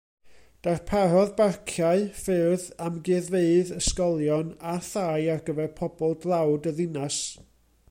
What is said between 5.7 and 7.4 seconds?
pobl dlawd y ddinas.